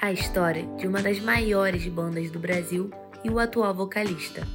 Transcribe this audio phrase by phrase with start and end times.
[0.00, 2.88] A história de uma das maiores bandas do Brasil
[3.24, 4.46] e o atual vocalista.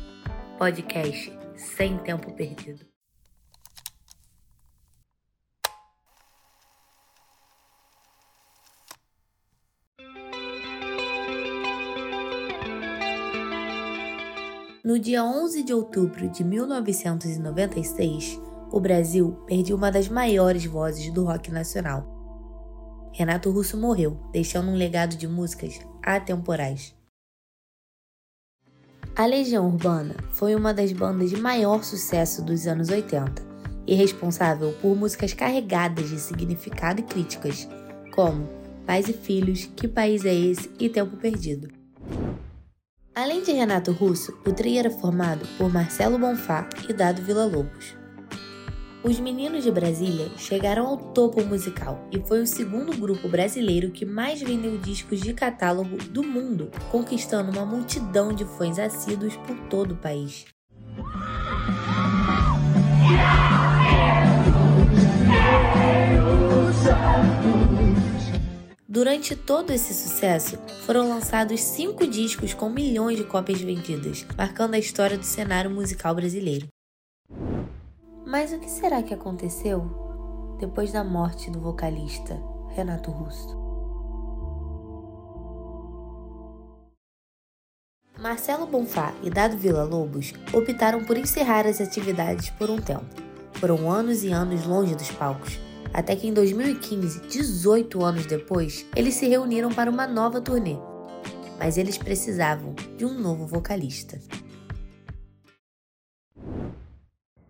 [0.57, 2.85] Podcast Sem Tempo Perdido.
[14.81, 18.39] No dia 11 de outubro de 1996,
[18.71, 22.12] o Brasil perdeu uma das maiores vozes do rock nacional.
[23.13, 26.95] Renato Russo morreu, deixando um legado de músicas atemporais.
[29.15, 33.43] A Legião Urbana foi uma das bandas de maior sucesso dos anos 80
[33.85, 37.69] e responsável por músicas carregadas de significado e críticas,
[38.15, 38.49] como
[38.87, 41.71] Pais e Filhos, Que País é Esse e Tempo Perdido.
[43.13, 48.02] Além de Renato Russo, o trio era formado por Marcelo Bonfá e Dado Villa-Lobos.
[49.03, 54.05] Os Meninos de Brasília chegaram ao topo musical e foi o segundo grupo brasileiro que
[54.05, 59.91] mais vendeu discos de catálogo do mundo, conquistando uma multidão de fãs assíduos por todo
[59.91, 60.45] o país.
[68.87, 74.79] Durante todo esse sucesso, foram lançados cinco discos com milhões de cópias vendidas, marcando a
[74.79, 76.72] história do cenário musical brasileiro.
[78.25, 83.61] Mas o que será que aconteceu depois da morte do vocalista Renato Russo?
[88.17, 93.05] Marcelo Bonfá e Dado Vila Lobos optaram por encerrar as atividades por um tempo.
[93.55, 95.59] Foram anos e anos longe dos palcos,
[95.93, 100.77] até que em 2015, 18 anos depois, eles se reuniram para uma nova turnê.
[101.59, 104.17] Mas eles precisavam de um novo vocalista.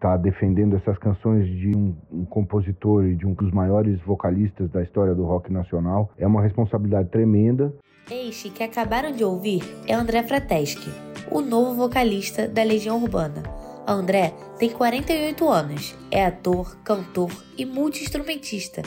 [0.03, 4.83] Tá defendendo essas canções de um, um, compositor e de um dos maiores vocalistas da
[4.83, 7.73] história do rock nacional é uma responsabilidade tremenda.
[8.11, 10.89] Este que acabaram de ouvir é André Frateschi,
[11.31, 13.43] o novo vocalista da Legião Urbana
[13.87, 18.81] André tem 48 anos, é ator, cantor e multi-instrumentista.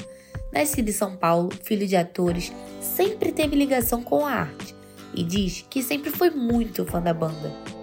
[0.52, 4.74] Nascido em São Paulo, filho de atores, sempre teve ligação com a arte
[5.14, 7.75] e diz que sempre foi muito fã da banda.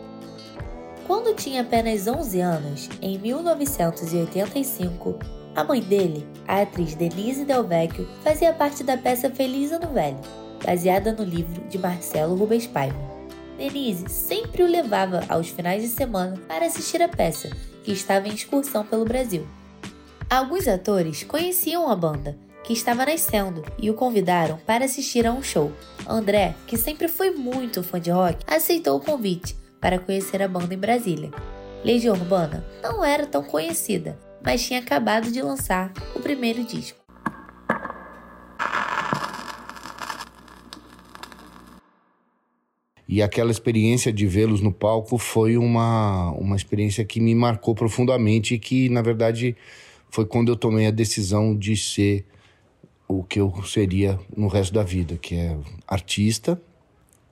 [1.06, 5.20] Quando tinha apenas 11 anos, em 1985,
[5.54, 10.22] a mãe dele, a atriz Denise Del Vecchio, fazia parte da peça Feliz Ano Velho,
[10.66, 12.98] baseada no livro de Marcelo Rubens Paiva.
[13.58, 17.50] Denise sempre o levava aos finais de semana para assistir a peça,
[17.84, 19.46] que estava em excursão pelo Brasil.
[20.30, 25.44] Alguns atores conheciam a banda, que estava nascendo, e o convidaram para assistir a um
[25.44, 25.70] show.
[26.08, 30.74] André, que sempre foi muito fã de rock, aceitou o convite para conhecer a banda
[30.74, 31.30] em Brasília.
[31.84, 36.98] Legião Urbana não era tão conhecida, mas tinha acabado de lançar o primeiro disco.
[43.06, 48.54] E aquela experiência de vê-los no palco foi uma, uma experiência que me marcou profundamente
[48.54, 49.54] e que, na verdade,
[50.10, 52.26] foi quando eu tomei a decisão de ser
[53.06, 56.60] o que eu seria no resto da vida, que é artista,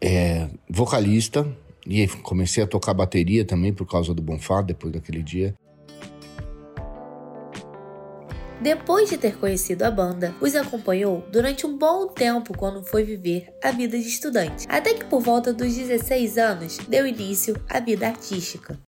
[0.02, 1.48] é vocalista,
[1.86, 5.54] e comecei a tocar bateria também por causa do Bonfá, depois daquele dia.
[8.62, 13.52] Depois de ter conhecido a banda, os acompanhou durante um bom tempo quando foi viver
[13.64, 18.08] a vida de estudante, até que por volta dos 16 anos deu início à vida
[18.08, 18.80] artística.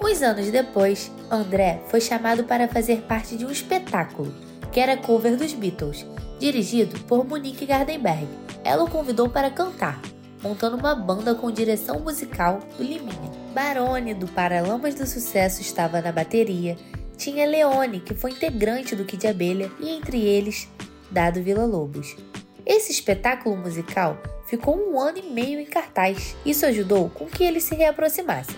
[0.00, 4.32] Uns anos depois, André foi chamado para fazer parte de um espetáculo,
[4.70, 6.06] que era cover dos Beatles,
[6.38, 8.28] dirigido por Monique Gardenberg.
[8.62, 10.00] Ela o convidou para cantar,
[10.42, 13.32] montando uma banda com direção musical do Liminha.
[13.52, 16.76] Barone, do Paralamas do Sucesso, estava na bateria
[17.18, 20.68] tinha Leone, que foi integrante do Kid Abelha, e entre eles,
[21.10, 22.16] Dado Vila Lobos.
[22.64, 24.16] Esse espetáculo musical
[24.46, 26.36] ficou um ano e meio em cartaz.
[26.46, 28.56] Isso ajudou com que eles se reaproximassem.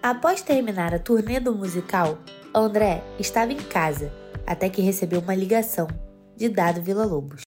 [0.00, 2.18] Após terminar a turnê do musical,
[2.54, 4.12] André estava em casa
[4.46, 5.88] até que recebeu uma ligação
[6.36, 7.42] de Dado Vila Lobos.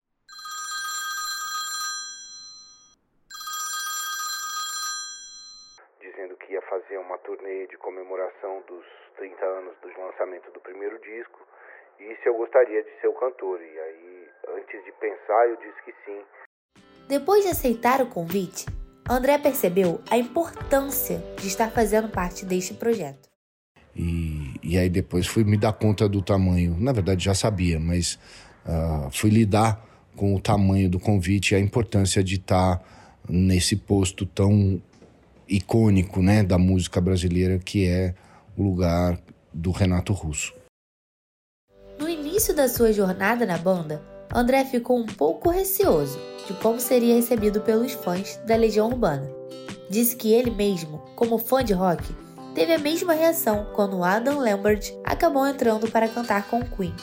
[6.00, 8.84] Dizendo que ia fazer uma turnê de comemoração dos
[9.16, 11.40] 30 anos do lançamento do primeiro disco
[11.98, 13.60] e se eu gostaria de ser o cantor.
[13.60, 16.20] E aí, antes de pensar, eu disse que sim.
[17.08, 18.66] Depois de aceitar o convite,
[19.08, 23.28] André percebeu a importância de estar fazendo parte deste projeto.
[23.94, 26.76] E, e aí depois fui me dar conta do tamanho.
[26.78, 28.18] Na verdade já sabia, mas
[28.64, 29.84] uh, fui lidar
[30.14, 32.82] com o tamanho do convite e a importância de estar
[33.28, 34.80] nesse posto tão
[35.48, 38.14] icônico né, da música brasileira que é
[38.56, 39.18] o lugar
[39.52, 40.54] do Renato Russo.
[42.36, 47.14] No início da sua jornada na banda, André ficou um pouco receoso de como seria
[47.14, 49.26] recebido pelos fãs da Legião Urbana.
[49.88, 52.04] Disse que ele mesmo, como fã de rock,
[52.54, 56.94] teve a mesma reação quando Adam Lambert acabou entrando para cantar com Queen.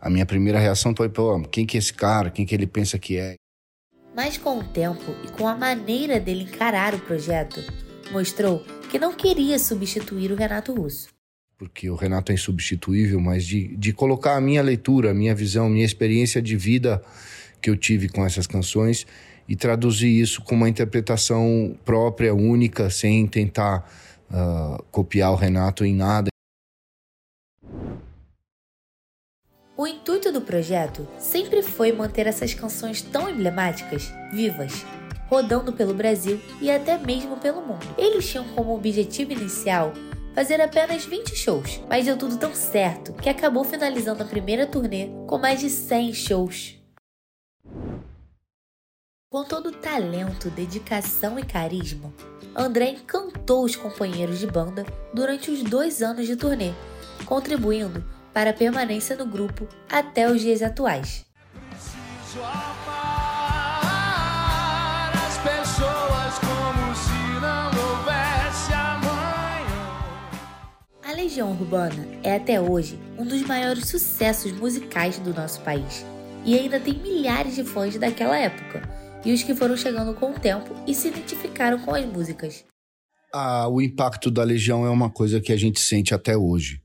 [0.00, 2.28] A minha primeira reação foi, pô, quem que é esse cara?
[2.28, 3.36] Quem que ele pensa que é?
[4.12, 7.62] Mas com o tempo e com a maneira dele encarar o projeto,
[8.10, 11.19] mostrou que não queria substituir o Renato Russo.
[11.60, 15.66] Porque o Renato é insubstituível, mas de, de colocar a minha leitura, a minha visão,
[15.66, 17.02] a minha experiência de vida
[17.60, 19.06] que eu tive com essas canções
[19.46, 23.86] e traduzir isso com uma interpretação própria, única, sem tentar
[24.30, 26.30] uh, copiar o Renato em nada.
[29.76, 34.86] O intuito do projeto sempre foi manter essas canções tão emblemáticas vivas,
[35.28, 37.86] rodando pelo Brasil e até mesmo pelo mundo.
[37.98, 39.92] Eles tinham como objetivo inicial
[40.34, 45.08] fazer apenas 20 shows, mas deu tudo tão certo que acabou finalizando a primeira turnê
[45.26, 46.76] com mais de 100 shows.
[49.30, 52.12] Com todo o talento, dedicação e carisma,
[52.54, 54.84] André encantou os companheiros de banda
[55.14, 56.72] durante os dois anos de turnê,
[57.24, 61.24] contribuindo para a permanência no grupo até os dias atuais.
[71.30, 76.04] Legião Urbana é até hoje um dos maiores sucessos musicais do nosso país
[76.44, 78.82] e ainda tem milhares de fãs daquela época
[79.24, 82.64] e os que foram chegando com o tempo e se identificaram com as músicas.
[83.32, 86.82] Ah, o impacto da Legião é uma coisa que a gente sente até hoje.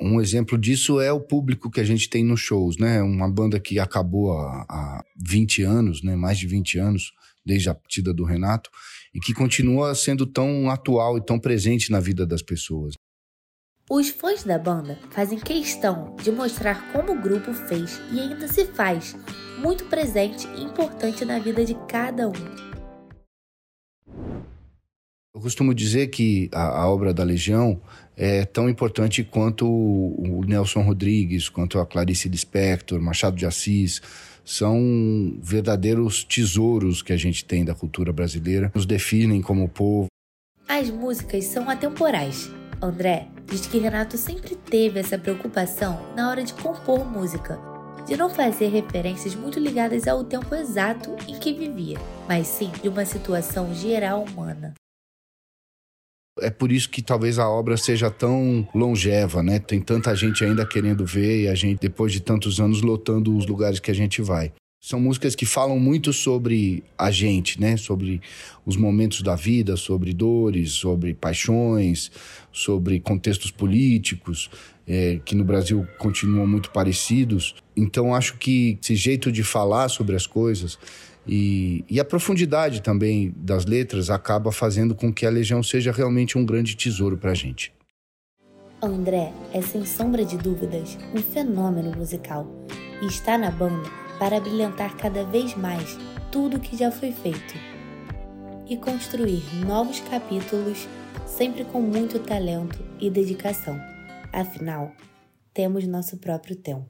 [0.00, 3.00] Um exemplo disso é o público que a gente tem nos shows, né?
[3.00, 6.16] Uma banda que acabou há, há 20 anos, né?
[6.16, 7.12] Mais de 20 anos,
[7.44, 8.68] desde a partida do Renato,
[9.14, 12.96] e que continua sendo tão atual e tão presente na vida das pessoas.
[13.88, 18.66] Os fãs da banda fazem questão de mostrar como o grupo fez e ainda se
[18.66, 19.14] faz
[19.58, 22.32] muito presente e importante na vida de cada um.
[25.32, 27.80] Eu costumo dizer que a, a, obra da Legião
[28.16, 34.02] é tão importante quanto o, o Nelson Rodrigues, quanto a Clarice Lispector, Machado de Assis.
[34.44, 40.08] São verdadeiros tesouros que a gente tem da cultura brasileira, nos definem como povo.
[40.68, 42.50] As músicas são atemporais.
[42.82, 47.58] André diz que Renato sempre teve essa preocupação na hora de compor música,
[48.06, 52.88] de não fazer referências muito ligadas ao tempo exato em que vivia, mas sim de
[52.88, 54.74] uma situação geral humana.
[56.38, 59.58] É por isso que talvez a obra seja tão longeva, né?
[59.58, 63.46] Tem tanta gente ainda querendo ver e a gente, depois de tantos anos, lotando os
[63.46, 64.52] lugares que a gente vai.
[64.86, 67.76] São músicas que falam muito sobre a gente, né?
[67.76, 68.20] Sobre
[68.64, 72.08] os momentos da vida, sobre dores, sobre paixões,
[72.52, 74.48] sobre contextos políticos,
[74.86, 77.56] é, que no Brasil continuam muito parecidos.
[77.76, 80.78] Então, acho que esse jeito de falar sobre as coisas
[81.26, 86.38] e, e, a profundidade também das letras acaba fazendo com que a Legião seja realmente
[86.38, 87.72] um grande tesouro para a gente.
[88.80, 92.46] André é, sem sombra de dúvidas, um fenômeno musical
[93.02, 95.96] e está na banda para brilhantar cada vez mais
[96.32, 97.54] tudo que já foi feito
[98.68, 100.88] e construir novos capítulos,
[101.26, 103.78] sempre com muito talento e dedicação.
[104.32, 104.92] Afinal,
[105.54, 106.86] temos nosso próprio tempo.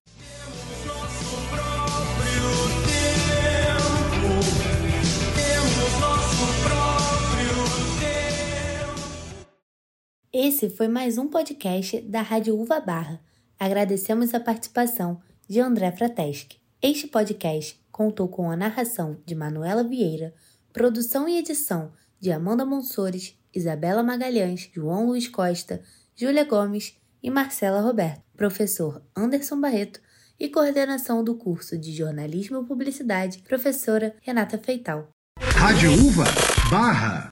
[10.33, 13.21] Esse foi mais um podcast da Rádio Uva Barra.
[13.59, 16.66] Agradecemos a participação de André Frateschi.
[16.83, 20.35] Este podcast contou com a narração de Manuela Vieira,
[20.75, 21.91] produção e edição
[22.21, 25.83] de Amanda Monsores, Isabela Magalhães, João Luiz Costa,
[26.15, 30.01] Júlia Gomes e Marcela Roberto, professor Anderson Barreto
[30.39, 35.09] e coordenação do curso de Jornalismo e Publicidade, professora Renata Feital.
[35.41, 36.25] Rádio Uva
[36.71, 37.31] Barra